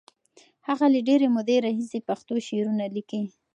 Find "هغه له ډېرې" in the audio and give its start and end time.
0.67-1.27